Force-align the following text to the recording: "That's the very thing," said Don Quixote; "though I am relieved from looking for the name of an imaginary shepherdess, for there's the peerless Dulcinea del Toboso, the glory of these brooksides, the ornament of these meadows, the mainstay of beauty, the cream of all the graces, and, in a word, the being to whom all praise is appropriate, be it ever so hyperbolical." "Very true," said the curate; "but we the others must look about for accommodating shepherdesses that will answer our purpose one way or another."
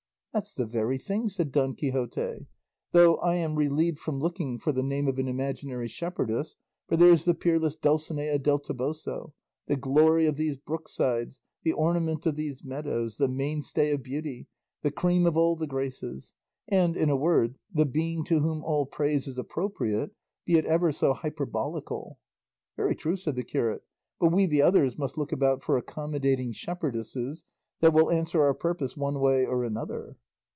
"That's 0.33 0.53
the 0.53 0.65
very 0.65 0.97
thing," 0.97 1.27
said 1.27 1.51
Don 1.51 1.75
Quixote; 1.75 2.47
"though 2.93 3.17
I 3.17 3.35
am 3.35 3.55
relieved 3.57 3.99
from 3.99 4.19
looking 4.21 4.59
for 4.59 4.71
the 4.71 4.81
name 4.81 5.09
of 5.09 5.19
an 5.19 5.27
imaginary 5.27 5.89
shepherdess, 5.89 6.55
for 6.87 6.95
there's 6.95 7.25
the 7.25 7.33
peerless 7.33 7.75
Dulcinea 7.75 8.39
del 8.39 8.57
Toboso, 8.59 9.33
the 9.67 9.75
glory 9.75 10.27
of 10.27 10.37
these 10.37 10.55
brooksides, 10.55 11.41
the 11.63 11.73
ornament 11.73 12.25
of 12.25 12.37
these 12.37 12.63
meadows, 12.63 13.17
the 13.17 13.27
mainstay 13.27 13.91
of 13.91 14.03
beauty, 14.03 14.47
the 14.83 14.89
cream 14.91 15.25
of 15.25 15.35
all 15.35 15.57
the 15.57 15.67
graces, 15.67 16.33
and, 16.69 16.95
in 16.95 17.09
a 17.09 17.17
word, 17.17 17.55
the 17.73 17.85
being 17.85 18.23
to 18.23 18.39
whom 18.39 18.63
all 18.63 18.85
praise 18.85 19.27
is 19.27 19.37
appropriate, 19.37 20.11
be 20.45 20.53
it 20.55 20.65
ever 20.65 20.93
so 20.93 21.11
hyperbolical." 21.11 22.19
"Very 22.77 22.95
true," 22.95 23.17
said 23.17 23.35
the 23.35 23.43
curate; 23.43 23.83
"but 24.17 24.31
we 24.31 24.45
the 24.45 24.61
others 24.61 24.97
must 24.97 25.17
look 25.17 25.33
about 25.33 25.61
for 25.61 25.75
accommodating 25.75 26.53
shepherdesses 26.53 27.43
that 27.81 27.91
will 27.91 28.11
answer 28.11 28.43
our 28.43 28.53
purpose 28.53 28.95
one 28.95 29.19
way 29.19 29.43
or 29.43 29.63
another." 29.63 30.15